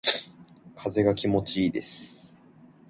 [0.75, 2.35] 風が気持ちいいです。